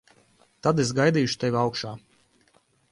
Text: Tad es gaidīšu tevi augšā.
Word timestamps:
Tad 0.67 0.81
es 0.85 0.93
gaidīšu 1.01 1.39
tevi 1.45 1.63
augšā. 1.67 1.95